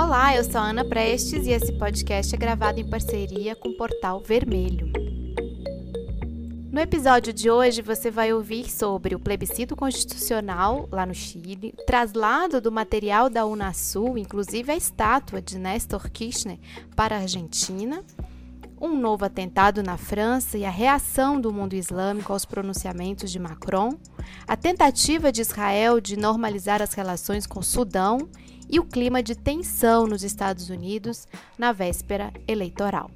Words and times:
Olá, 0.00 0.36
eu 0.36 0.44
sou 0.44 0.60
Ana 0.60 0.84
Prestes 0.84 1.44
e 1.44 1.50
esse 1.50 1.72
podcast 1.72 2.32
é 2.32 2.38
gravado 2.38 2.78
em 2.78 2.88
parceria 2.88 3.56
com 3.56 3.70
o 3.70 3.76
Portal 3.76 4.20
Vermelho. 4.20 4.92
No 6.70 6.78
episódio 6.80 7.32
de 7.32 7.50
hoje 7.50 7.82
você 7.82 8.08
vai 8.08 8.32
ouvir 8.32 8.70
sobre 8.70 9.16
o 9.16 9.18
plebiscito 9.18 9.74
constitucional 9.74 10.88
lá 10.92 11.04
no 11.04 11.12
Chile, 11.12 11.74
traslado 11.84 12.60
do 12.60 12.70
material 12.70 13.28
da 13.28 13.44
Unasul, 13.44 14.16
inclusive 14.16 14.70
a 14.70 14.76
estátua 14.76 15.42
de 15.42 15.58
Néstor 15.58 16.08
Kirchner, 16.08 16.60
para 16.94 17.16
a 17.16 17.22
Argentina, 17.22 18.04
um 18.80 18.96
novo 18.96 19.24
atentado 19.24 19.82
na 19.82 19.96
França 19.96 20.56
e 20.56 20.64
a 20.64 20.70
reação 20.70 21.40
do 21.40 21.52
mundo 21.52 21.74
islâmico 21.74 22.32
aos 22.32 22.44
pronunciamentos 22.44 23.30
de 23.30 23.38
Macron, 23.38 23.98
a 24.46 24.56
tentativa 24.56 25.32
de 25.32 25.40
Israel 25.40 26.00
de 26.00 26.16
normalizar 26.16 26.80
as 26.80 26.94
relações 26.94 27.46
com 27.46 27.60
o 27.60 27.64
Sudão 27.64 28.28
e 28.68 28.78
o 28.78 28.84
clima 28.84 29.22
de 29.22 29.34
tensão 29.34 30.06
nos 30.06 30.22
Estados 30.22 30.70
Unidos 30.70 31.26
na 31.58 31.72
véspera 31.72 32.32
eleitoral. 32.46 33.10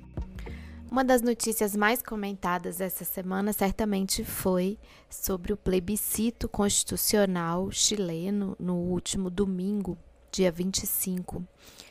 Uma 0.90 1.04
das 1.04 1.22
notícias 1.22 1.74
mais 1.74 2.02
comentadas 2.02 2.80
essa 2.80 3.04
semana 3.04 3.52
certamente 3.52 4.24
foi 4.24 4.78
sobre 5.08 5.52
o 5.52 5.56
plebiscito 5.56 6.48
constitucional 6.48 7.70
chileno 7.70 8.54
no 8.58 8.74
último 8.74 9.30
domingo, 9.30 9.96
dia 10.30 10.52
25. 10.52 11.42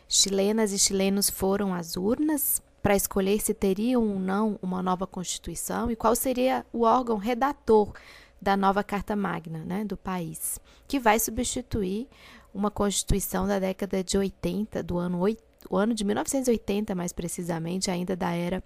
Chilenas 0.08 0.72
e 0.72 0.78
chilenos 0.78 1.30
foram 1.30 1.74
às 1.74 1.96
urnas 1.96 2.62
para 2.82 2.96
escolher 2.96 3.40
se 3.40 3.54
teriam 3.54 4.08
ou 4.08 4.20
não 4.20 4.58
uma 4.62 4.82
nova 4.82 5.06
Constituição 5.06 5.92
e 5.92 5.96
qual 5.96 6.16
seria 6.16 6.66
o 6.74 6.82
órgão 6.82 7.18
redator 7.18 7.94
da 8.42 8.58
nova 8.58 8.84
Carta 8.84 9.16
Magna 9.16 9.60
né, 9.60 9.86
do 9.86 9.96
país, 9.96 10.60
que 10.88 11.00
vai 11.00 11.20
substituir 11.20 12.08
uma 12.54 12.72
Constituição 12.72 13.48
da 13.48 13.60
década 13.60 14.04
de 14.04 14.18
80, 14.18 14.82
do 14.82 14.98
ano, 14.98 15.20
8, 15.20 15.42
o 15.70 15.78
ano 15.78 15.94
de 15.94 16.04
1980, 16.04 16.96
mais 16.96 17.14
precisamente, 17.14 17.92
ainda 17.92 18.16
da 18.16 18.32
era 18.32 18.64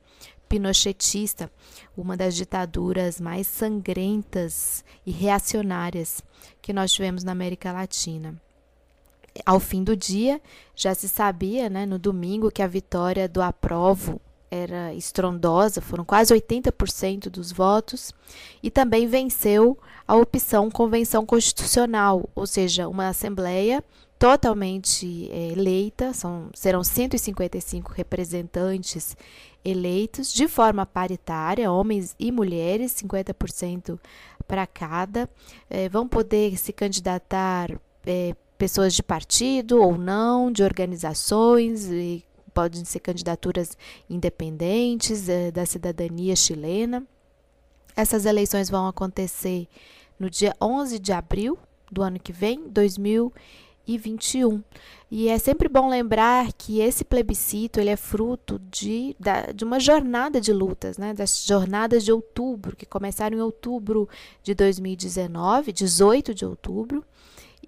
pinochetista, 0.48 1.52
uma 1.96 2.16
das 2.16 2.36
ditaduras 2.36 3.20
mais 3.20 3.48
sangrentas 3.48 4.84
e 5.06 5.12
reacionárias 5.12 6.24
que 6.62 6.72
nós 6.72 6.94
tivemos 6.94 7.24
na 7.24 7.34
América 7.34 7.74
Latina 7.74 8.42
ao 9.46 9.60
fim 9.60 9.84
do 9.84 9.96
dia, 9.96 10.42
já 10.76 10.94
se 10.94 11.10
sabia, 11.10 11.70
né, 11.70 11.86
no 11.86 11.98
domingo, 11.98 12.52
que 12.52 12.62
a 12.62 12.68
vitória 12.68 13.28
do 13.28 13.42
aprovo 13.42 14.22
era 14.50 14.94
estrondosa, 14.94 15.82
foram 15.82 16.06
quase 16.06 16.34
80% 16.34 17.30
dos 17.30 17.52
votos, 17.52 18.14
e 18.62 18.70
também 18.70 19.08
venceu 19.08 19.78
a 20.08 20.16
opção 20.16 20.70
convenção 20.70 21.26
constitucional, 21.26 22.30
ou 22.36 22.46
seja, 22.46 22.88
uma 22.88 23.10
assembleia 23.10 23.84
totalmente 24.18 25.30
é, 25.32 25.52
eleita, 25.52 26.14
são, 26.14 26.50
serão 26.54 26.84
155 26.84 27.92
representantes 27.92 29.18
eleitos 29.64 30.32
de 30.32 30.48
forma 30.48 30.86
paritária, 30.86 31.72
homens 31.72 32.16
e 32.18 32.32
mulheres, 32.32 32.94
50% 32.94 34.00
para 34.48 34.66
cada, 34.66 35.30
é, 35.70 35.90
vão 35.90 36.08
poder 36.08 36.58
se 36.58 36.72
candidatar 36.72 37.72
é, 38.06 38.36
pessoas 38.58 38.94
de 38.94 39.04
partido 39.04 39.82
ou 39.82 39.98
não, 39.98 40.52
de 40.52 40.64
organizações, 40.64 41.86
e 41.86 42.24
podem 42.54 42.86
ser 42.86 43.00
candidaturas 43.00 43.78
independentes 44.10 45.28
é, 45.28 45.52
da 45.52 45.66
cidadania 45.66 46.36
chilena. 46.36 47.06
Essas 47.96 48.26
eleições 48.26 48.70
vão 48.70 48.88
acontecer 48.88 49.68
no 50.18 50.30
dia 50.30 50.56
11 50.62 50.98
de 51.00 51.12
abril 51.12 51.58
do 51.92 52.02
ano 52.02 52.20
que 52.20 52.32
vem, 52.32 52.68
2021. 52.70 54.64
E 55.12 55.28
é 55.30 55.38
sempre 55.38 55.70
bom 55.70 55.90
lembrar 55.90 56.52
que 56.54 56.80
esse 56.80 57.04
plebiscito 57.06 57.80
ele 57.80 57.90
é 57.90 57.96
fruto 57.96 58.60
de, 58.72 59.16
da, 59.20 59.44
de 59.48 59.64
uma 59.64 59.80
jornada 59.80 60.42
de 60.42 60.52
lutas, 60.52 60.98
né? 60.98 61.14
das 61.14 61.46
jornadas 61.46 62.04
de 62.04 62.12
outubro, 62.12 62.76
que 62.76 62.86
começaram 62.86 63.38
em 63.38 63.42
outubro 63.42 64.10
de 64.42 64.56
2019, 64.56 65.72
18 65.72 66.34
de 66.34 66.46
outubro, 66.46 67.04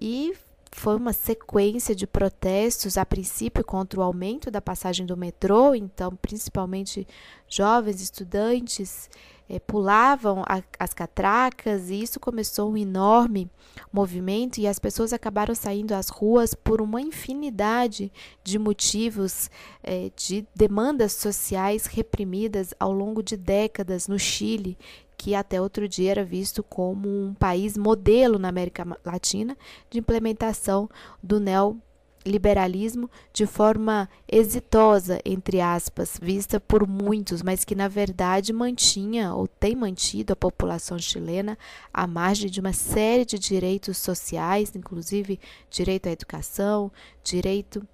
e 0.00 0.32
foi 0.78 0.96
uma 0.96 1.12
sequência 1.12 1.94
de 1.94 2.06
protestos, 2.06 2.96
a 2.96 3.04
princípio 3.04 3.64
contra 3.64 3.98
o 3.98 4.02
aumento 4.02 4.50
da 4.50 4.60
passagem 4.60 5.04
do 5.04 5.16
metrô, 5.16 5.74
então, 5.74 6.16
principalmente 6.22 7.06
jovens 7.48 8.00
estudantes 8.00 9.10
é, 9.48 9.58
pulavam 9.58 10.44
a, 10.46 10.62
as 10.78 10.94
catracas, 10.94 11.90
e 11.90 12.00
isso 12.00 12.20
começou 12.20 12.70
um 12.70 12.76
enorme 12.76 13.50
movimento, 13.92 14.58
e 14.58 14.66
as 14.68 14.78
pessoas 14.78 15.12
acabaram 15.12 15.54
saindo 15.54 15.92
às 15.92 16.10
ruas 16.10 16.54
por 16.54 16.80
uma 16.80 17.00
infinidade 17.00 18.12
de 18.44 18.58
motivos 18.58 19.50
é, 19.82 20.12
de 20.14 20.46
demandas 20.54 21.12
sociais 21.12 21.86
reprimidas 21.86 22.72
ao 22.78 22.92
longo 22.92 23.22
de 23.22 23.36
décadas 23.36 24.06
no 24.06 24.18
Chile, 24.18 24.78
que 25.18 25.34
até 25.34 25.60
outro 25.60 25.88
dia 25.88 26.12
era 26.12 26.24
visto 26.24 26.62
como 26.62 27.08
um 27.08 27.34
país 27.34 27.76
modelo 27.76 28.38
na 28.38 28.48
América 28.48 28.86
Latina 29.04 29.58
de 29.90 29.98
implementação 29.98 30.88
do 31.20 31.40
neoliberalismo 31.40 33.10
de 33.32 33.44
forma 33.44 34.08
exitosa, 34.30 35.20
entre 35.24 35.60
aspas, 35.60 36.16
vista 36.22 36.60
por 36.60 36.86
muitos, 36.86 37.42
mas 37.42 37.64
que 37.64 37.74
na 37.74 37.88
verdade 37.88 38.52
mantinha 38.52 39.34
ou 39.34 39.48
tem 39.48 39.74
mantido 39.74 40.32
a 40.32 40.36
população 40.36 40.96
chilena 41.00 41.58
à 41.92 42.06
margem 42.06 42.48
de 42.48 42.60
uma 42.60 42.72
série 42.72 43.24
de 43.24 43.40
direitos 43.40 43.98
sociais, 43.98 44.72
inclusive 44.76 45.40
direito 45.68 46.08
à 46.08 46.12
educação, 46.12 46.92
direito 47.24 47.84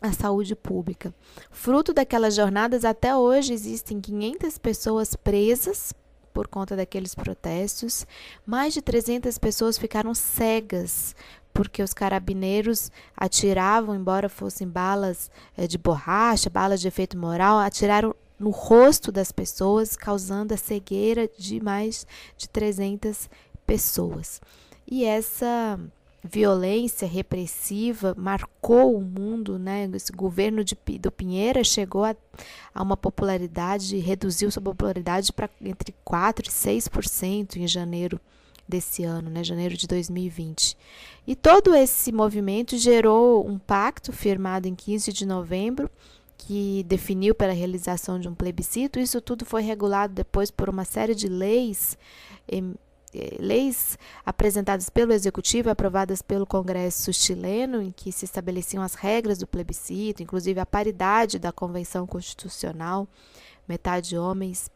à 0.00 0.12
saúde 0.12 0.54
pública. 0.54 1.12
Fruto 1.50 1.92
daquelas 1.92 2.36
jornadas, 2.36 2.84
até 2.84 3.16
hoje 3.16 3.52
existem 3.52 4.00
500 4.00 4.56
pessoas 4.58 5.16
presas 5.16 5.92
por 6.34 6.48
conta 6.48 6.76
daqueles 6.76 7.14
protestos. 7.14 8.04
Mais 8.44 8.74
de 8.74 8.82
300 8.82 9.38
pessoas 9.38 9.78
ficaram 9.78 10.12
cegas 10.12 11.14
porque 11.54 11.84
os 11.84 11.94
carabineiros 11.94 12.90
atiravam, 13.16 13.94
embora 13.94 14.28
fossem 14.28 14.68
balas 14.68 15.30
é, 15.56 15.68
de 15.68 15.78
borracha, 15.78 16.50
balas 16.50 16.80
de 16.80 16.88
efeito 16.88 17.16
moral, 17.16 17.58
atiraram 17.58 18.14
no 18.36 18.50
rosto 18.50 19.12
das 19.12 19.30
pessoas, 19.30 19.96
causando 19.96 20.52
a 20.52 20.56
cegueira 20.56 21.30
de 21.38 21.62
mais 21.62 22.04
de 22.36 22.48
300 22.48 23.30
pessoas. 23.64 24.42
E 24.90 25.04
essa 25.04 25.78
violência 26.24 27.06
repressiva 27.06 28.14
marcou 28.16 28.96
o 28.96 29.02
mundo, 29.02 29.58
né? 29.58 29.88
Esse 29.92 30.10
governo 30.10 30.64
de, 30.64 30.74
do 30.98 31.12
Pinheira 31.12 31.62
chegou 31.62 32.02
a, 32.02 32.16
a 32.74 32.82
uma 32.82 32.96
popularidade, 32.96 33.98
reduziu 33.98 34.50
sua 34.50 34.62
popularidade 34.62 35.30
para 35.30 35.50
entre 35.62 35.94
4 36.02 36.48
e 36.48 36.50
6% 36.50 37.56
em 37.56 37.68
janeiro 37.68 38.18
desse 38.66 39.04
ano, 39.04 39.28
né, 39.28 39.44
janeiro 39.44 39.76
de 39.76 39.86
2020. 39.86 40.74
E 41.26 41.36
todo 41.36 41.74
esse 41.74 42.10
movimento 42.10 42.78
gerou 42.78 43.46
um 43.46 43.58
pacto 43.58 44.10
firmado 44.10 44.66
em 44.66 44.74
15 44.74 45.12
de 45.12 45.26
novembro 45.26 45.90
que 46.38 46.82
definiu 46.84 47.34
pela 47.34 47.52
realização 47.52 48.18
de 48.18 48.26
um 48.26 48.34
plebiscito. 48.34 48.98
Isso 48.98 49.20
tudo 49.20 49.44
foi 49.44 49.62
regulado 49.62 50.14
depois 50.14 50.50
por 50.50 50.70
uma 50.70 50.86
série 50.86 51.14
de 51.14 51.28
leis 51.28 51.98
leis 53.38 53.98
apresentadas 54.24 54.90
pelo 54.90 55.12
Executivo, 55.12 55.70
aprovadas 55.70 56.20
pelo 56.20 56.46
Congresso 56.46 57.12
chileno, 57.12 57.80
em 57.80 57.92
que 57.92 58.10
se 58.10 58.24
estabeleciam 58.24 58.82
as 58.82 58.94
regras 58.94 59.38
do 59.38 59.46
plebiscito, 59.46 60.22
inclusive 60.22 60.58
a 60.58 60.66
paridade 60.66 61.38
da 61.38 61.52
Convenção 61.52 62.06
Constitucional, 62.06 63.06
metade 63.68 64.16
homens, 64.18 64.70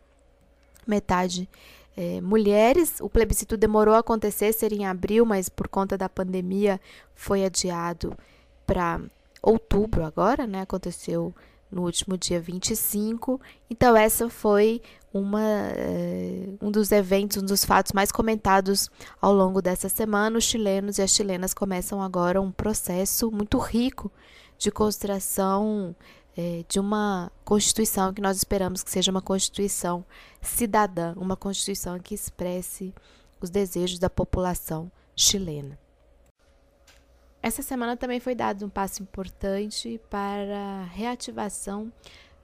metade 0.87 1.49
eh, 1.97 2.21
mulheres. 2.21 3.01
O 3.01 3.11
plebiscito 3.11 3.57
demorou 3.57 3.95
a 3.95 3.99
acontecer, 3.99 4.53
seria 4.53 4.79
em 4.79 4.87
abril, 4.87 5.27
mas 5.27 5.49
por 5.49 5.69
conta 5.69 5.99
da 5.99 6.09
pandemia 6.09 6.81
foi 7.15 7.45
adiado 7.45 8.17
para 8.67 9.01
outubro 9.43 10.05
agora, 10.05 10.47
né? 10.47 10.61
Aconteceu 10.61 11.35
no 11.71 11.83
último 11.83 12.17
dia 12.17 12.41
25. 12.41 13.41
Então, 13.71 13.97
essa 13.97 14.29
foi 14.29 14.81
uma, 15.13 15.43
eh, 15.43 16.49
um 16.61 16.71
dos 16.71 16.93
eventos, 16.93 17.43
um 17.43 17.47
dos 17.47 17.65
fatos 17.65 17.93
mais 17.93 18.13
comentados 18.13 18.91
ao 19.21 19.33
longo 19.33 19.61
dessa 19.61 19.89
semana. 19.89 20.39
Os 20.39 20.45
chilenos 20.45 20.99
e 20.99 21.03
as 21.03 21.11
chilenas 21.11 21.55
começam 21.55 22.03
agora 22.03 22.41
um 22.41 22.51
processo 22.51 23.31
muito 23.31 23.59
rico 23.59 24.11
de 24.59 24.71
construção 24.71 25.95
eh, 26.37 26.65
de 26.69 26.79
uma 26.79 27.33
Constituição 27.45 28.13
que 28.13 28.21
nós 28.21 28.37
esperamos 28.37 28.83
que 28.83 28.91
seja 28.91 29.11
uma 29.11 29.23
Constituição 29.23 30.05
cidadã, 30.41 31.15
uma 31.17 31.37
Constituição 31.37 31.99
que 31.99 32.15
expresse 32.15 32.95
os 33.41 33.51
desejos 33.51 33.99
da 33.99 34.11
população 34.11 34.91
chilena. 35.17 35.79
Essa 37.43 37.63
semana 37.63 37.97
também 37.97 38.19
foi 38.19 38.35
dado 38.35 38.67
um 38.67 38.69
passo 38.69 39.03
importante 39.03 40.01
para 40.11 40.59
a 40.59 40.85
reativação 40.85 41.93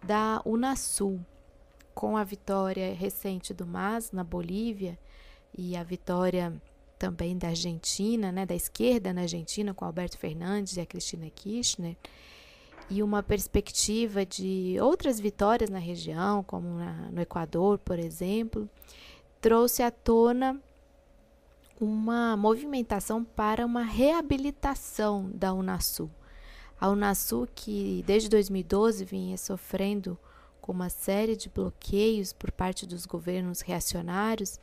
da 0.02 0.40
Unasul, 0.44 1.20
com 1.94 2.16
a 2.16 2.24
vitória 2.24 2.94
recente 2.94 3.52
do 3.52 3.66
MAS 3.66 4.12
na 4.12 4.22
Bolívia 4.22 4.98
e 5.56 5.76
a 5.76 5.82
vitória 5.82 6.52
também 6.98 7.36
da 7.36 7.48
Argentina, 7.48 8.30
né, 8.30 8.46
da 8.46 8.54
esquerda 8.54 9.12
na 9.12 9.22
Argentina, 9.22 9.74
com 9.74 9.84
Alberto 9.84 10.16
Fernandes 10.16 10.76
e 10.76 10.80
a 10.80 10.86
Cristina 10.86 11.28
Kirchner, 11.28 11.96
e 12.88 13.02
uma 13.02 13.22
perspectiva 13.22 14.24
de 14.24 14.76
outras 14.80 15.18
vitórias 15.18 15.70
na 15.70 15.78
região, 15.78 16.42
como 16.42 16.78
na, 16.78 16.92
no 17.10 17.20
Equador, 17.20 17.78
por 17.78 17.98
exemplo, 17.98 18.68
trouxe 19.40 19.82
à 19.82 19.90
tona 19.90 20.60
uma 21.84 22.36
movimentação 22.36 23.22
para 23.22 23.64
uma 23.64 23.82
reabilitação 23.82 25.30
da 25.32 25.52
Unasul. 25.52 26.10
A 26.80 26.88
Unasul, 26.88 27.48
que 27.54 28.02
desde 28.06 28.28
2012 28.28 29.04
vinha 29.04 29.36
sofrendo 29.36 30.18
com 30.60 30.72
uma 30.72 30.88
série 30.88 31.36
de 31.36 31.48
bloqueios 31.48 32.32
por 32.32 32.50
parte 32.50 32.86
dos 32.86 33.06
governos 33.06 33.60
reacionários 33.60 34.58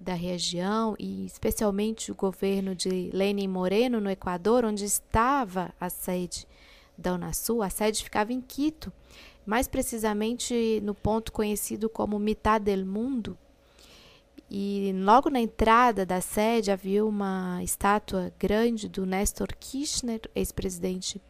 da 0.00 0.14
região 0.14 0.94
e 0.98 1.26
especialmente 1.26 2.12
o 2.12 2.14
governo 2.14 2.74
de 2.74 3.10
Lenin 3.12 3.48
Moreno 3.48 4.00
no 4.00 4.10
Equador, 4.10 4.64
onde 4.64 4.84
estava 4.84 5.72
a 5.80 5.88
sede 5.88 6.46
da 6.96 7.14
Unasul, 7.14 7.62
a 7.62 7.70
sede 7.70 8.02
ficava 8.02 8.32
em 8.32 8.40
Quito, 8.40 8.92
mais 9.46 9.68
precisamente 9.68 10.80
no 10.82 10.94
ponto 10.94 11.32
conhecido 11.32 11.88
como 11.88 12.18
Mitad 12.18 12.60
del 12.60 12.84
Mundo. 12.84 13.38
E 14.50 14.92
logo 15.04 15.28
na 15.28 15.40
entrada 15.40 16.06
da 16.06 16.20
sede 16.20 16.70
havia 16.70 17.04
uma 17.04 17.62
estátua 17.62 18.32
grande 18.38 18.88
do 18.88 19.04
Néstor 19.04 19.48
Kirchner, 19.58 20.20
ex-presidente 20.34 21.20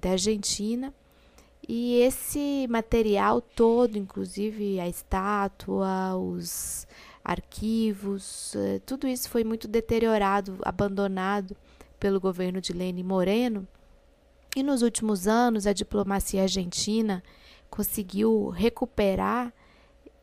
da 0.00 0.10
Argentina. 0.10 0.92
E 1.68 2.00
esse 2.00 2.66
material 2.68 3.40
todo, 3.40 3.96
inclusive 3.96 4.80
a 4.80 4.88
estátua, 4.88 6.16
os 6.16 6.86
arquivos, 7.22 8.54
eh, 8.56 8.80
tudo 8.86 9.06
isso 9.06 9.28
foi 9.28 9.44
muito 9.44 9.68
deteriorado, 9.68 10.58
abandonado 10.62 11.54
pelo 12.00 12.18
governo 12.18 12.60
de 12.60 12.72
Lenin 12.72 13.02
Moreno 13.02 13.68
e 14.56 14.62
nos 14.62 14.82
últimos 14.82 15.28
anos, 15.28 15.66
a 15.66 15.72
diplomacia 15.72 16.42
argentina 16.42 17.22
conseguiu 17.70 18.48
recuperar 18.48 19.52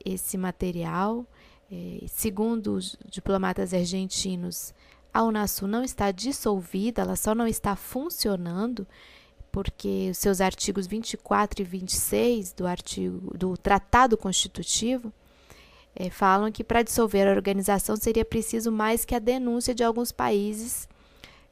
esse 0.03 0.37
material. 0.37 1.25
É, 1.75 2.07
segundo 2.07 2.73
os 2.75 2.95
diplomatas 3.09 3.73
argentinos, 3.73 4.73
a 5.13 5.23
Unasul 5.23 5.67
não 5.67 5.83
está 5.83 6.09
dissolvida, 6.09 7.01
ela 7.01 7.17
só 7.17 7.35
não 7.35 7.47
está 7.47 7.75
funcionando 7.75 8.87
porque 9.51 10.09
os 10.11 10.17
seus 10.17 10.41
artigos 10.41 10.87
24 10.87 11.61
e 11.61 11.65
26 11.65 12.53
do 12.53 12.67
artigo 12.67 13.37
do 13.37 13.57
Tratado 13.57 14.17
Constitutivo 14.17 15.11
é, 15.95 16.09
falam 16.09 16.51
que 16.51 16.63
para 16.63 16.83
dissolver 16.83 17.27
a 17.27 17.31
organização 17.31 17.95
seria 17.95 18.25
preciso 18.25 18.71
mais 18.71 19.05
que 19.05 19.15
a 19.15 19.19
denúncia 19.19 19.73
de 19.73 19.83
alguns 19.83 20.11
países 20.11 20.87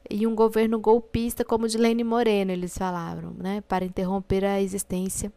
e 0.08 0.26
um 0.26 0.34
governo 0.34 0.78
golpista 0.78 1.44
como 1.44 1.64
o 1.64 1.68
de 1.68 1.78
Lênin 1.78 2.04
Moreno, 2.04 2.50
eles 2.52 2.76
falaram, 2.76 3.30
né, 3.38 3.62
para 3.62 3.86
interromper 3.86 4.44
a 4.44 4.60
existência 4.60 5.32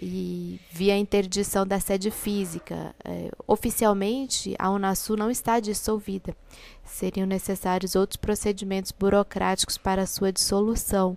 e 0.00 0.60
via 0.70 0.96
interdição 0.96 1.66
da 1.66 1.78
sede 1.78 2.10
física. 2.10 2.94
É, 3.04 3.30
oficialmente, 3.46 4.54
a 4.58 4.70
Unasul 4.70 5.16
não 5.16 5.30
está 5.30 5.60
dissolvida. 5.60 6.36
Seriam 6.84 7.26
necessários 7.26 7.94
outros 7.94 8.16
procedimentos 8.16 8.92
burocráticos 8.92 9.78
para 9.78 10.06
sua 10.06 10.32
dissolução. 10.32 11.16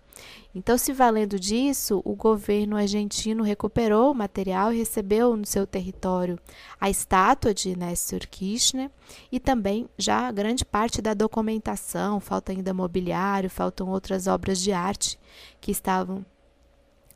Então, 0.53 0.77
se 0.77 0.93
valendo 0.93 1.39
disso, 1.39 2.01
o 2.03 2.15
governo 2.15 2.77
argentino 2.77 3.43
recuperou 3.43 4.11
o 4.11 4.15
material 4.15 4.73
e 4.73 4.77
recebeu 4.77 5.35
no 5.35 5.45
seu 5.45 5.67
território 5.67 6.39
a 6.79 6.89
estátua 6.89 7.53
de 7.53 7.77
Néstor 7.77 8.21
Kirchner 8.27 8.89
e 9.31 9.39
também 9.39 9.87
já 9.97 10.31
grande 10.31 10.65
parte 10.65 11.01
da 11.01 11.13
documentação, 11.13 12.19
falta 12.19 12.51
ainda 12.51 12.73
mobiliário, 12.73 13.49
faltam 13.49 13.89
outras 13.89 14.25
obras 14.25 14.59
de 14.59 14.71
arte 14.71 15.19
que 15.61 15.71
estavam 15.71 16.25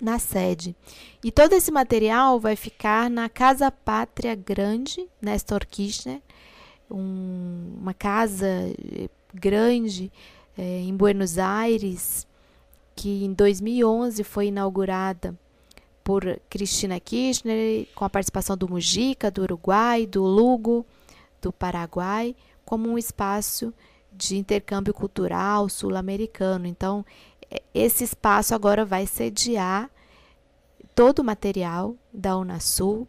na 0.01 0.18
sede. 0.18 0.75
E 1.24 1.31
todo 1.31 1.53
esse 1.53 1.71
material 1.71 2.39
vai 2.39 2.56
ficar 2.56 3.09
na 3.09 3.30
Casa 3.30 3.69
Pátria 3.69 4.33
Grande, 4.33 5.07
Nestor 5.21 5.65
Kirchner, 5.65 6.19
um, 6.89 7.77
uma 7.80 7.94
casa 7.94 8.48
eh, 8.48 9.07
grande 9.33 10.12
é, 10.57 10.80
em 10.81 10.95
Buenos 10.95 11.38
Aires, 11.38 12.27
que 12.95 13.24
em 13.24 13.33
2011 13.33 14.24
foi 14.24 14.48
inaugurada 14.48 15.38
por 16.03 16.39
Cristina 16.50 17.00
Kirchner, 17.00 17.88
com 17.95 18.03
a 18.03 18.09
participação 18.09 18.57
do 18.57 18.68
Mujica, 18.68 19.30
do 19.30 19.44
Uruguai, 19.44 20.06
do 20.06 20.24
Lugo, 20.24 20.86
do 21.42 21.53
Paraguai, 21.53 22.36
como 22.65 22.89
um 22.89 22.98
espaço 22.98 23.74
de 24.12 24.36
intercâmbio 24.36 24.94
cultural 24.94 25.69
sul-americano. 25.69 26.68
Então, 26.68 27.06
esse 27.74 28.03
espaço 28.03 28.53
agora 28.53 28.86
vai 28.86 29.06
sediar 29.06 29.89
todo 30.94 31.19
o 31.19 31.24
material 31.24 31.95
da 32.13 32.38
Unasul 32.38 33.07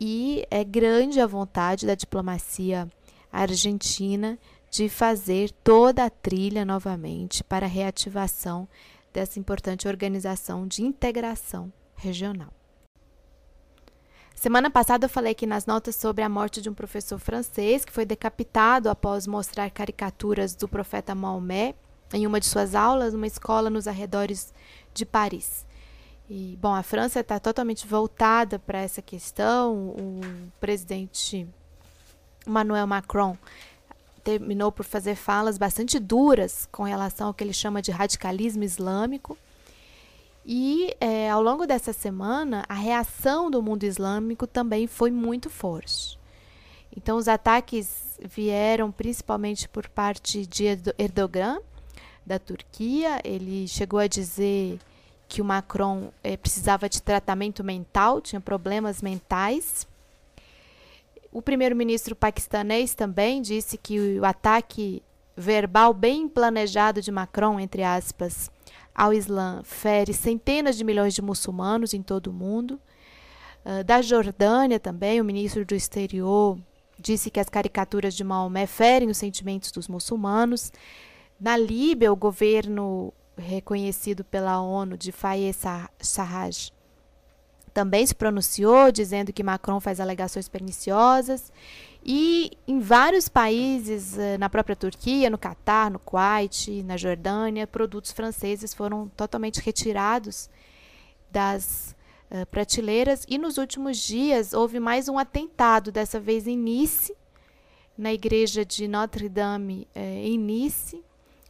e 0.00 0.46
é 0.50 0.64
grande 0.64 1.20
a 1.20 1.26
vontade 1.26 1.86
da 1.86 1.94
diplomacia 1.94 2.88
argentina 3.32 4.38
de 4.70 4.88
fazer 4.88 5.50
toda 5.62 6.04
a 6.04 6.10
trilha 6.10 6.64
novamente 6.64 7.44
para 7.44 7.66
a 7.66 7.68
reativação 7.68 8.68
dessa 9.12 9.38
importante 9.38 9.86
organização 9.86 10.66
de 10.66 10.82
integração 10.82 11.72
regional. 11.94 12.52
Semana 14.34 14.68
passada 14.68 15.06
eu 15.06 15.08
falei 15.08 15.32
aqui 15.32 15.46
nas 15.46 15.64
notas 15.64 15.94
sobre 15.94 16.24
a 16.24 16.28
morte 16.28 16.60
de 16.60 16.68
um 16.68 16.74
professor 16.74 17.18
francês 17.18 17.84
que 17.84 17.92
foi 17.92 18.04
decapitado 18.04 18.90
após 18.90 19.26
mostrar 19.26 19.70
caricaturas 19.70 20.54
do 20.54 20.68
profeta 20.68 21.14
Maomé 21.14 21.74
em 22.14 22.26
uma 22.26 22.38
de 22.38 22.46
suas 22.46 22.74
aulas 22.74 23.12
numa 23.12 23.26
escola 23.26 23.68
nos 23.68 23.88
arredores 23.88 24.54
de 24.94 25.04
Paris. 25.04 25.66
E, 26.30 26.56
bom, 26.60 26.72
a 26.72 26.82
França 26.82 27.20
está 27.20 27.38
totalmente 27.38 27.86
voltada 27.86 28.58
para 28.58 28.80
essa 28.80 29.02
questão. 29.02 29.88
O 29.88 30.20
presidente 30.60 31.46
Emmanuel 32.46 32.86
Macron 32.86 33.36
terminou 34.22 34.72
por 34.72 34.84
fazer 34.84 35.16
falas 35.16 35.58
bastante 35.58 35.98
duras 35.98 36.66
com 36.72 36.84
relação 36.84 37.26
ao 37.26 37.34
que 37.34 37.44
ele 37.44 37.52
chama 37.52 37.82
de 37.82 37.90
radicalismo 37.90 38.62
islâmico. 38.62 39.36
E 40.46 40.94
é, 41.00 41.28
ao 41.28 41.42
longo 41.42 41.66
dessa 41.66 41.92
semana, 41.92 42.64
a 42.68 42.74
reação 42.74 43.50
do 43.50 43.62
mundo 43.62 43.84
islâmico 43.84 44.46
também 44.46 44.86
foi 44.86 45.10
muito 45.10 45.50
forte. 45.50 46.18
Então, 46.96 47.16
os 47.16 47.28
ataques 47.28 48.18
vieram 48.22 48.92
principalmente 48.92 49.68
por 49.68 49.88
parte 49.88 50.46
de 50.46 50.64
Erdogan, 50.96 51.60
da 52.24 52.38
Turquia. 52.38 53.20
Ele 53.24 53.66
chegou 53.68 53.98
a 53.98 54.06
dizer 54.06 54.78
que 55.28 55.40
o 55.42 55.44
Macron 55.44 56.12
eh, 56.22 56.36
precisava 56.36 56.88
de 56.88 57.02
tratamento 57.02 57.64
mental, 57.64 58.20
tinha 58.20 58.40
problemas 58.40 59.02
mentais. 59.02 59.86
O 61.32 61.42
primeiro-ministro 61.42 62.14
paquistanês 62.14 62.94
também 62.94 63.42
disse 63.42 63.76
que 63.76 64.18
o 64.20 64.24
ataque 64.24 65.02
verbal 65.36 65.92
bem 65.92 66.28
planejado 66.28 67.02
de 67.02 67.10
Macron, 67.10 67.58
entre 67.58 67.82
aspas, 67.82 68.50
ao 68.94 69.12
Islã 69.12 69.60
fere 69.64 70.12
centenas 70.12 70.76
de 70.76 70.84
milhões 70.84 71.14
de 71.14 71.22
muçulmanos 71.22 71.92
em 71.92 72.02
todo 72.02 72.28
o 72.28 72.32
mundo. 72.32 72.80
Uh, 73.64 73.82
da 73.82 74.00
Jordânia 74.00 74.78
também, 74.78 75.20
o 75.20 75.24
ministro 75.24 75.64
do 75.64 75.74
Exterior 75.74 76.56
disse 76.98 77.30
que 77.30 77.40
as 77.40 77.48
caricaturas 77.48 78.14
de 78.14 78.22
Maomé 78.22 78.66
ferem 78.66 79.08
os 79.08 79.16
sentimentos 79.16 79.72
dos 79.72 79.88
muçulmanos. 79.88 80.72
Na 81.44 81.58
Líbia, 81.58 82.10
o 82.10 82.16
governo 82.16 83.12
reconhecido 83.36 84.24
pela 84.24 84.62
ONU 84.62 84.96
de 84.96 85.12
Fayez 85.12 85.60
Sarraj 86.00 86.70
também 87.74 88.06
se 88.06 88.14
pronunciou 88.14 88.90
dizendo 88.90 89.30
que 89.30 89.42
Macron 89.42 89.78
faz 89.78 90.00
alegações 90.00 90.48
perniciosas. 90.48 91.52
E 92.02 92.52
em 92.66 92.80
vários 92.80 93.28
países, 93.28 94.16
eh, 94.16 94.38
na 94.38 94.48
própria 94.48 94.74
Turquia, 94.74 95.28
no 95.28 95.36
Catar, 95.36 95.90
no 95.90 95.98
Kuwait, 95.98 96.82
na 96.82 96.96
Jordânia, 96.96 97.66
produtos 97.66 98.10
franceses 98.10 98.72
foram 98.72 99.08
totalmente 99.14 99.60
retirados 99.60 100.48
das 101.30 101.94
uh, 102.30 102.46
prateleiras. 102.46 103.26
E 103.28 103.36
nos 103.36 103.58
últimos 103.58 103.98
dias 103.98 104.54
houve 104.54 104.80
mais 104.80 105.10
um 105.10 105.18
atentado, 105.18 105.92
dessa 105.92 106.18
vez 106.18 106.46
em 106.46 106.56
Nice, 106.56 107.14
na 107.98 108.14
igreja 108.14 108.64
de 108.64 108.88
Notre-Dame 108.88 109.86
eh, 109.94 110.26
em 110.26 110.38
Nice, 110.38 111.04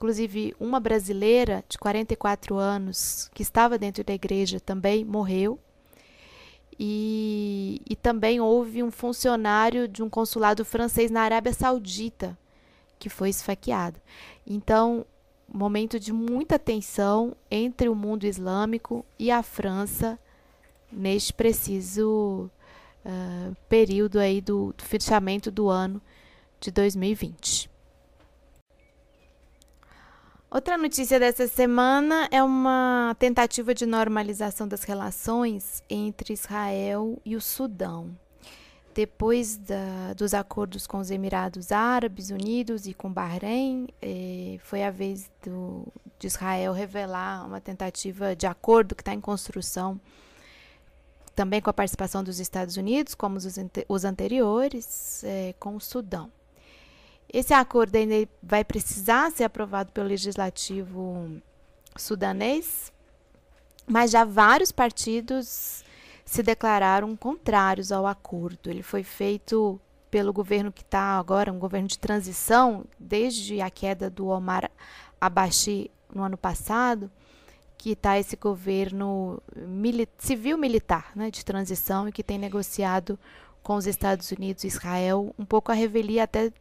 Inclusive, 0.04 0.54
uma 0.60 0.78
brasileira 0.78 1.64
de 1.66 1.78
44 1.78 2.58
anos 2.58 3.30
que 3.32 3.42
estava 3.42 3.78
dentro 3.78 4.04
da 4.04 4.12
igreja 4.12 4.60
também 4.60 5.02
morreu. 5.02 5.58
E, 6.78 7.80
e 7.88 7.96
também 7.96 8.38
houve 8.38 8.82
um 8.82 8.90
funcionário 8.90 9.88
de 9.88 10.02
um 10.02 10.10
consulado 10.10 10.62
francês 10.62 11.10
na 11.10 11.22
Arábia 11.22 11.54
Saudita 11.54 12.36
que 12.98 13.08
foi 13.08 13.30
esfaqueado. 13.30 13.98
Então, 14.46 15.06
momento 15.50 15.98
de 15.98 16.12
muita 16.12 16.58
tensão 16.58 17.34
entre 17.50 17.88
o 17.88 17.94
mundo 17.94 18.24
islâmico 18.24 19.06
e 19.18 19.30
a 19.30 19.42
França 19.42 20.18
neste 20.92 21.32
preciso 21.32 22.50
uh, 23.06 23.56
período 23.70 24.18
aí 24.18 24.42
do, 24.42 24.74
do 24.76 24.84
fechamento 24.84 25.50
do 25.50 25.70
ano 25.70 25.98
de 26.60 26.70
2020. 26.70 27.72
Outra 30.54 30.78
notícia 30.78 31.18
dessa 31.18 31.48
semana 31.48 32.28
é 32.30 32.40
uma 32.40 33.16
tentativa 33.18 33.74
de 33.74 33.84
normalização 33.84 34.68
das 34.68 34.84
relações 34.84 35.82
entre 35.90 36.32
Israel 36.32 37.20
e 37.24 37.34
o 37.34 37.40
Sudão. 37.40 38.16
Depois 38.94 39.56
da, 39.56 40.12
dos 40.16 40.32
acordos 40.32 40.86
com 40.86 40.98
os 40.98 41.10
Emirados 41.10 41.72
Árabes 41.72 42.30
Unidos 42.30 42.86
e 42.86 42.94
com 42.94 43.12
Bahrein, 43.12 43.88
eh, 44.00 44.58
foi 44.60 44.84
a 44.84 44.92
vez 44.92 45.28
do, 45.44 45.88
de 46.20 46.28
Israel 46.28 46.72
revelar 46.72 47.44
uma 47.44 47.60
tentativa 47.60 48.36
de 48.36 48.46
acordo 48.46 48.94
que 48.94 49.02
está 49.02 49.12
em 49.12 49.20
construção, 49.20 50.00
também 51.34 51.60
com 51.60 51.68
a 51.68 51.74
participação 51.74 52.22
dos 52.22 52.38
Estados 52.38 52.76
Unidos, 52.76 53.16
como 53.16 53.38
os, 53.38 53.44
os 53.88 54.04
anteriores, 54.04 55.24
eh, 55.24 55.52
com 55.58 55.74
o 55.74 55.80
Sudão. 55.80 56.30
Esse 57.32 57.52
acordo 57.52 57.96
ainda 57.96 58.28
vai 58.42 58.64
precisar 58.64 59.30
ser 59.30 59.44
aprovado 59.44 59.92
pelo 59.92 60.08
legislativo 60.08 61.40
sudanês, 61.96 62.92
mas 63.86 64.10
já 64.10 64.24
vários 64.24 64.70
partidos 64.70 65.84
se 66.24 66.42
declararam 66.42 67.16
contrários 67.16 67.92
ao 67.92 68.06
acordo. 68.06 68.70
Ele 68.70 68.82
foi 68.82 69.02
feito 69.02 69.80
pelo 70.10 70.32
governo 70.32 70.72
que 70.72 70.82
está 70.82 71.18
agora, 71.18 71.52
um 71.52 71.58
governo 71.58 71.88
de 71.88 71.98
transição, 71.98 72.84
desde 72.98 73.60
a 73.60 73.68
queda 73.68 74.08
do 74.08 74.28
Omar 74.28 74.70
Abashi 75.20 75.90
no 76.14 76.22
ano 76.22 76.38
passado, 76.38 77.10
que 77.76 77.90
está 77.90 78.18
esse 78.18 78.36
governo 78.36 79.42
civil-militar 80.18 81.10
né, 81.14 81.30
de 81.30 81.44
transição 81.44 82.08
e 82.08 82.12
que 82.12 82.22
tem 82.22 82.38
negociado 82.38 83.18
com 83.62 83.74
os 83.74 83.86
Estados 83.86 84.30
Unidos 84.30 84.62
e 84.62 84.68
Israel, 84.68 85.34
um 85.38 85.44
pouco 85.44 85.72
a 85.72 85.74
revelia 85.74 86.24
até 86.24 86.52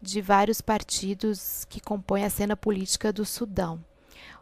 de 0.00 0.20
vários 0.20 0.60
partidos 0.60 1.64
que 1.68 1.80
compõem 1.80 2.24
a 2.24 2.30
cena 2.30 2.56
política 2.56 3.12
do 3.12 3.24
Sudão. 3.24 3.80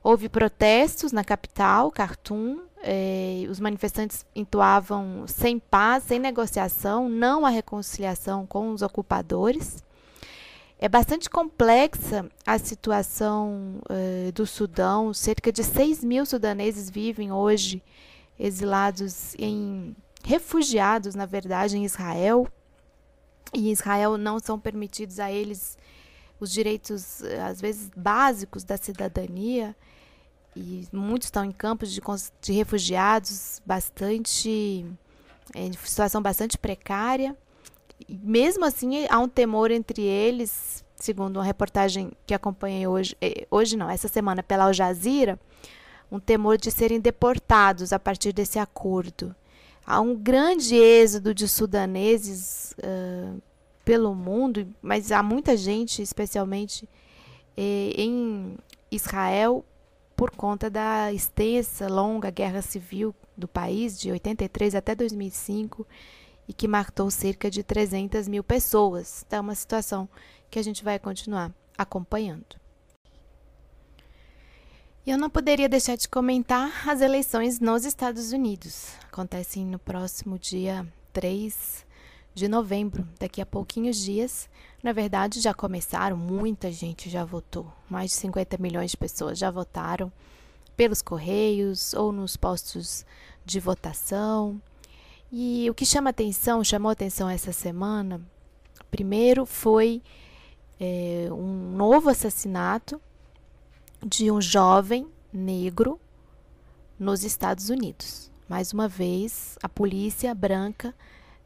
Houve 0.02 0.28
protestos 0.28 1.10
na 1.10 1.24
capital, 1.24 1.90
Khartoum. 1.90 2.60
Eh, 2.82 3.46
os 3.50 3.58
manifestantes 3.58 4.24
entoavam 4.34 5.24
sem 5.26 5.58
paz, 5.58 6.04
sem 6.04 6.20
negociação, 6.20 7.08
não 7.08 7.44
a 7.44 7.48
reconciliação 7.48 8.46
com 8.46 8.70
os 8.70 8.82
ocupadores. 8.82 9.82
É 10.78 10.88
bastante 10.88 11.28
complexa 11.28 12.26
a 12.46 12.58
situação 12.58 13.80
eh, 13.88 14.30
do 14.32 14.46
Sudão. 14.46 15.12
Cerca 15.12 15.50
de 15.50 15.64
6 15.64 16.04
mil 16.04 16.24
sudaneses 16.26 16.90
vivem 16.90 17.32
hoje 17.32 17.82
exilados 18.38 19.34
em 19.38 19.96
refugiados, 20.22 21.14
na 21.14 21.24
verdade, 21.24 21.76
em 21.76 21.84
Israel. 21.84 22.46
E 23.52 23.70
Israel 23.70 24.16
não 24.18 24.38
são 24.38 24.58
permitidos 24.58 25.18
a 25.18 25.30
eles 25.30 25.78
os 26.38 26.52
direitos, 26.52 27.22
às 27.48 27.60
vezes, 27.60 27.90
básicos 27.96 28.64
da 28.64 28.76
cidadania 28.76 29.74
e 30.56 30.88
muitos 30.90 31.26
estão 31.26 31.44
em 31.44 31.52
campos 31.52 31.92
de, 31.92 32.00
de 32.40 32.52
refugiados 32.52 33.60
bastante 33.64 34.86
em 35.54 35.72
situação 35.84 36.22
bastante 36.22 36.56
precária. 36.56 37.36
E 38.08 38.16
mesmo 38.16 38.64
assim, 38.64 39.06
há 39.08 39.18
um 39.18 39.28
temor 39.28 39.70
entre 39.70 40.02
eles, 40.02 40.84
segundo 40.96 41.36
uma 41.36 41.44
reportagem 41.44 42.10
que 42.26 42.34
acompanhei 42.34 42.86
hoje, 42.86 43.16
eh, 43.20 43.46
hoje 43.50 43.76
não, 43.76 43.88
essa 43.88 44.08
semana 44.08 44.42
pela 44.42 44.64
Al 44.64 44.72
Jazeera, 44.72 45.38
um 46.10 46.18
temor 46.18 46.56
de 46.56 46.70
serem 46.70 47.00
deportados 47.00 47.92
a 47.92 47.98
partir 47.98 48.32
desse 48.32 48.58
acordo. 48.58 49.34
Há 49.86 50.00
um 50.00 50.16
grande 50.16 50.74
êxodo 50.74 51.32
de 51.32 51.46
sudaneses 51.46 52.74
uh, 52.78 53.40
pelo 53.84 54.14
mundo, 54.16 54.66
mas 54.82 55.12
há 55.12 55.22
muita 55.22 55.56
gente, 55.56 56.02
especialmente 56.02 56.88
eh, 57.56 57.92
em 57.96 58.56
Israel, 58.90 59.64
por 60.16 60.32
conta 60.32 60.68
da 60.68 61.12
extensa, 61.12 61.86
longa 61.86 62.30
guerra 62.30 62.62
civil 62.62 63.14
do 63.36 63.46
país, 63.46 63.96
de 63.96 64.10
83 64.10 64.74
até 64.74 64.92
2005, 64.92 65.86
e 66.48 66.52
que 66.52 66.66
matou 66.66 67.08
cerca 67.08 67.48
de 67.48 67.62
300 67.62 68.26
mil 68.26 68.42
pessoas. 68.42 69.22
Então, 69.24 69.38
é 69.38 69.40
uma 69.40 69.54
situação 69.54 70.08
que 70.50 70.58
a 70.58 70.62
gente 70.64 70.82
vai 70.82 70.98
continuar 70.98 71.52
acompanhando. 71.78 72.56
Eu 75.06 75.16
não 75.16 75.30
poderia 75.30 75.68
deixar 75.68 75.94
de 75.94 76.08
comentar 76.08 76.88
as 76.88 77.00
eleições 77.00 77.60
nos 77.60 77.84
Estados 77.84 78.32
Unidos. 78.32 78.88
Acontecem 79.04 79.64
no 79.64 79.78
próximo 79.78 80.36
dia 80.36 80.84
3 81.12 81.86
de 82.34 82.48
novembro, 82.48 83.06
daqui 83.16 83.40
a 83.40 83.46
pouquinhos 83.46 83.98
dias. 83.98 84.50
Na 84.82 84.92
verdade, 84.92 85.40
já 85.40 85.54
começaram, 85.54 86.16
muita 86.16 86.72
gente 86.72 87.08
já 87.08 87.24
votou. 87.24 87.72
Mais 87.88 88.10
de 88.10 88.16
50 88.16 88.58
milhões 88.58 88.90
de 88.90 88.96
pessoas 88.96 89.38
já 89.38 89.48
votaram 89.48 90.10
pelos 90.76 91.00
correios 91.00 91.94
ou 91.94 92.10
nos 92.10 92.36
postos 92.36 93.06
de 93.44 93.60
votação. 93.60 94.60
E 95.30 95.70
o 95.70 95.74
que 95.74 95.86
chama 95.86 96.10
atenção, 96.10 96.64
chamou 96.64 96.90
atenção 96.90 97.30
essa 97.30 97.52
semana, 97.52 98.20
primeiro 98.90 99.46
foi 99.46 100.02
é, 100.80 101.28
um 101.30 101.76
novo 101.76 102.08
assassinato 102.08 103.00
de 104.06 104.30
um 104.30 104.40
jovem 104.40 105.08
negro 105.32 105.98
nos 106.96 107.24
Estados 107.24 107.70
Unidos. 107.70 108.30
Mais 108.48 108.72
uma 108.72 108.86
vez, 108.86 109.58
a 109.60 109.68
polícia 109.68 110.32
branca 110.32 110.94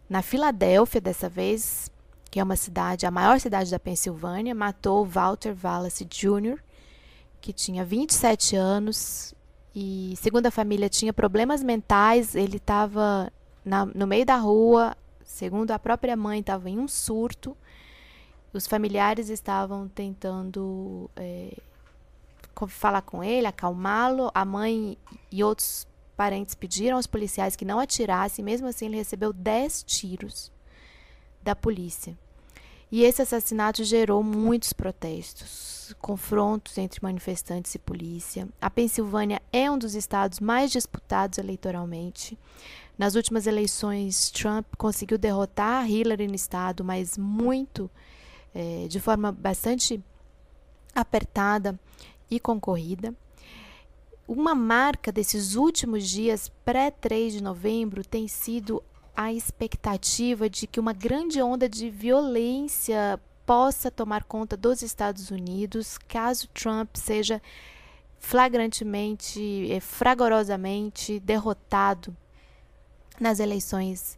na 0.07 0.21
Filadélfia, 0.21 1.01
dessa 1.01 1.27
vez, 1.27 1.91
que 2.31 2.39
é 2.39 2.45
uma 2.45 2.57
cidade, 2.57 3.07
a 3.07 3.11
maior 3.11 3.41
cidade 3.41 3.71
da 3.71 3.79
Pensilvânia, 3.79 4.55
matou 4.55 5.07
Walter 5.07 5.57
Wallace 5.65 6.05
Jr., 6.05 6.59
que 7.41 7.55
tinha 7.55 7.83
27 7.83 8.57
anos 8.57 9.35
e, 9.75 10.13
segundo 10.19 10.45
a 10.45 10.51
família, 10.51 10.91
tinha 10.91 11.15
problemas 11.15 11.63
mentais. 11.63 12.35
Ele 12.35 12.59
estava 12.59 13.33
no 13.95 14.07
meio 14.07 14.27
da 14.27 14.37
rua, 14.37 14.95
segundo 15.25 15.71
a 15.71 15.79
própria 15.79 16.15
mãe, 16.15 16.41
estava 16.41 16.69
em 16.69 16.79
um 16.79 16.87
surto. 16.87 17.57
Os 18.53 18.67
familiares 18.67 19.31
estavam 19.31 19.89
tentando 19.89 21.09
é, 21.17 21.57
falar 22.69 23.03
com 23.03 23.23
ele, 23.23 23.47
acalmá-lo. 23.47 24.31
A 24.35 24.45
mãe 24.45 24.97
e 25.31 25.43
outros 25.43 25.87
parentes 26.17 26.55
pediram 26.55 26.97
aos 26.97 27.07
policiais 27.07 27.57
que 27.57 27.65
não 27.65 27.79
atirassem, 27.79 28.45
mesmo 28.45 28.67
assim 28.67 28.87
ele 28.87 28.97
recebeu 28.97 29.33
10 29.33 29.83
tiros 29.85 30.53
da 31.43 31.57
polícia. 31.57 32.17
E 32.93 33.05
esse 33.05 33.23
assassinato 33.23 33.85
gerou 33.85 34.23
muitos 34.23 34.73
protestos, 34.73 35.95
confrontos 36.01 36.77
entre 36.77 37.01
manifestantes 37.01 37.75
e 37.75 37.79
polícia. 37.79 38.49
A 38.61 38.69
Pensilvânia 38.69 39.41
é 39.53 39.71
um 39.71 39.79
dos 39.79 39.95
estados 39.95 40.41
mais 40.41 40.73
disputados 40.73 41.39
eleitoralmente. 41.39 42.37
Nas 42.99 43.15
últimas 43.15 43.47
eleições, 43.47 44.31
Trump 44.31 44.67
conseguiu 44.77 45.17
derrotar 45.17 45.89
Hillary 45.89 46.27
no 46.27 46.35
estado, 46.35 46.85
mas 46.85 47.17
muito, 47.17 47.89
é, 48.53 48.87
de 48.89 48.99
forma 48.99 49.31
bastante 49.31 50.03
apertada 50.95 51.79
e 52.31 52.39
concorrida. 52.39 53.15
Uma 54.27 54.55
marca 54.55 55.11
desses 55.11 55.57
últimos 55.57 56.09
dias 56.09 56.51
pré-3 56.65 57.31
de 57.31 57.43
novembro 57.43 58.05
tem 58.05 58.29
sido 58.29 58.83
a 59.17 59.33
expectativa 59.33 60.49
de 60.49 60.67
que 60.67 60.79
uma 60.79 60.93
grande 60.93 61.43
onda 61.43 61.69
de 61.69 61.91
violência 61.91 63.21
possa 63.45 63.91
tomar 63.91 64.23
conta 64.25 64.57
dos 64.57 64.83
Estados 64.83 65.31
Unidos 65.31 65.99
caso 65.99 66.47
Trump 66.49 66.95
seja 66.95 67.43
flagrantemente, 68.21 69.73
eh, 69.73 69.81
fragorosamente 69.81 71.19
derrotado 71.19 72.17
nas 73.19 73.41
eleições 73.41 74.17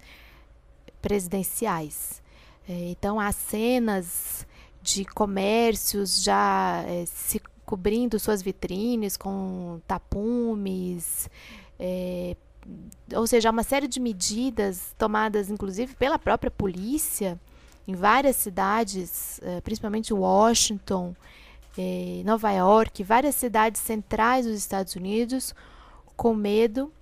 presidenciais. 1.00 2.22
Eh, 2.68 2.90
então, 2.90 3.18
há 3.18 3.32
cenas 3.32 4.46
de 4.82 5.04
comércios 5.04 6.22
já 6.22 6.84
é, 6.86 7.06
se 7.06 7.40
cobrindo 7.64 8.18
suas 8.18 8.42
vitrines 8.42 9.16
com 9.16 9.80
tapumes, 9.86 11.28
é, 11.78 12.36
ou 13.14 13.26
seja, 13.26 13.50
uma 13.50 13.62
série 13.62 13.88
de 13.88 13.98
medidas 14.00 14.94
tomadas, 14.98 15.50
inclusive, 15.50 15.94
pela 15.94 16.18
própria 16.18 16.50
polícia 16.50 17.40
em 17.86 17.94
várias 17.94 18.36
cidades, 18.36 19.40
é, 19.42 19.60
principalmente 19.60 20.14
Washington, 20.14 21.14
é, 21.76 22.22
Nova 22.24 22.50
York, 22.52 23.02
várias 23.02 23.34
cidades 23.34 23.80
centrais 23.80 24.46
dos 24.46 24.56
Estados 24.56 24.94
Unidos, 24.94 25.54
com 26.16 26.34
medo 26.34 26.92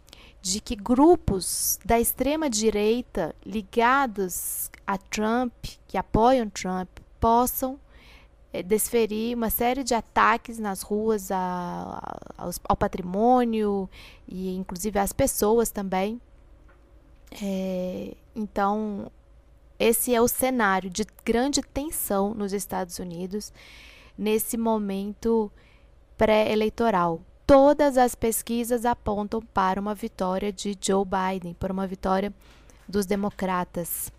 de 0.40 0.60
que 0.60 0.74
grupos 0.74 1.78
da 1.84 2.00
extrema 2.00 2.48
direita 2.48 3.34
ligados 3.44 4.70
a 4.86 4.96
Trump, 4.96 5.52
que 5.86 5.98
apoiam 5.98 6.48
Trump, 6.48 6.88
possam 7.18 7.78
desferir 8.64 9.36
uma 9.36 9.48
série 9.50 9.84
de 9.84 9.94
ataques 9.94 10.58
nas 10.58 10.82
ruas 10.82 11.30
a, 11.30 12.00
a, 12.36 12.50
ao 12.68 12.76
patrimônio 12.76 13.88
e 14.26 14.54
inclusive 14.56 14.98
às 14.98 15.12
pessoas 15.12 15.70
também. 15.70 16.20
É, 17.40 18.14
então, 18.34 19.10
esse 19.78 20.14
é 20.14 20.20
o 20.20 20.26
cenário 20.26 20.90
de 20.90 21.06
grande 21.24 21.62
tensão 21.62 22.34
nos 22.34 22.52
Estados 22.52 22.98
Unidos 22.98 23.52
nesse 24.18 24.56
momento 24.56 25.50
pré-eleitoral. 26.18 27.20
Todas 27.46 27.96
as 27.96 28.14
pesquisas 28.14 28.84
apontam 28.84 29.40
para 29.40 29.80
uma 29.80 29.94
vitória 29.94 30.52
de 30.52 30.76
Joe 30.80 31.04
Biden, 31.04 31.54
para 31.54 31.72
uma 31.72 31.86
vitória 31.86 32.32
dos 32.88 33.06
democratas. 33.06 34.12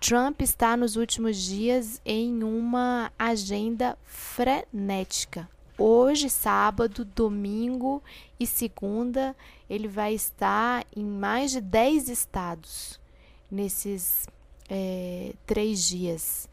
Trump 0.00 0.40
está 0.42 0.76
nos 0.76 0.94
últimos 0.94 1.36
dias 1.36 2.00
em 2.04 2.44
uma 2.44 3.12
agenda 3.18 3.98
frenética. 4.04 5.48
Hoje, 5.76 6.30
sábado, 6.30 7.04
domingo 7.04 8.02
e 8.38 8.46
segunda, 8.46 9.34
ele 9.68 9.88
vai 9.88 10.14
estar 10.14 10.84
em 10.94 11.04
mais 11.04 11.50
de 11.50 11.60
10 11.60 12.08
estados 12.08 13.00
nesses 13.50 14.26
é, 14.68 15.34
três 15.46 15.82
dias, 15.82 16.48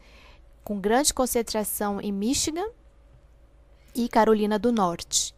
com 0.64 0.80
grande 0.80 1.14
concentração 1.14 2.00
em 2.00 2.12
Michigan 2.12 2.68
e 3.94 4.08
Carolina 4.08 4.58
do 4.58 4.72
Norte. 4.72 5.34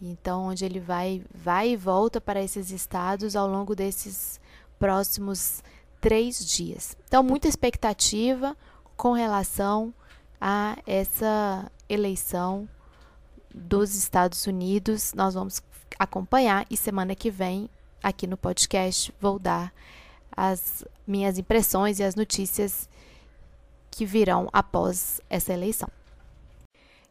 Então, 0.00 0.44
onde 0.44 0.64
ele 0.64 0.80
vai, 0.80 1.22
vai 1.34 1.70
e 1.70 1.76
volta 1.76 2.20
para 2.20 2.42
esses 2.42 2.70
estados 2.70 3.36
ao 3.36 3.46
longo 3.46 3.74
desses 3.74 4.40
próximos 4.78 5.62
três 6.00 6.44
dias. 6.44 6.96
Então, 7.06 7.22
muita 7.22 7.48
expectativa 7.48 8.56
com 8.96 9.12
relação 9.12 9.92
a 10.40 10.76
essa 10.86 11.70
eleição 11.88 12.68
dos 13.54 13.94
Estados 13.94 14.46
Unidos. 14.46 15.12
Nós 15.14 15.34
vamos 15.34 15.62
acompanhar 15.98 16.66
e 16.70 16.76
semana 16.76 17.14
que 17.14 17.30
vem, 17.30 17.68
aqui 18.02 18.26
no 18.26 18.36
podcast, 18.36 19.12
vou 19.20 19.38
dar 19.38 19.72
as 20.36 20.84
minhas 21.06 21.38
impressões 21.38 21.98
e 21.98 22.04
as 22.04 22.14
notícias 22.14 22.88
que 23.90 24.04
virão 24.04 24.48
após 24.52 25.20
essa 25.30 25.52
eleição. 25.52 25.88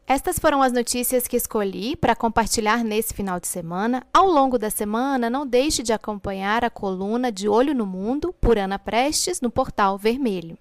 Estas 0.08 0.38
foram 0.38 0.62
as 0.62 0.72
notícias 0.72 1.26
que 1.26 1.36
escolhi 1.36 1.96
para 1.96 2.14
compartilhar 2.14 2.84
nesse 2.84 3.12
final 3.12 3.40
de 3.40 3.48
semana. 3.48 4.06
Ao 4.14 4.28
longo 4.28 4.56
da 4.56 4.70
semana, 4.70 5.28
não 5.28 5.44
deixe 5.44 5.82
de 5.82 5.92
acompanhar 5.92 6.64
a 6.64 6.70
coluna 6.70 7.32
De 7.32 7.48
Olho 7.48 7.74
no 7.74 7.84
Mundo 7.84 8.32
por 8.40 8.56
Ana 8.56 8.78
Prestes 8.78 9.40
no 9.40 9.50
portal 9.50 9.98
Vermelho. 9.98 10.56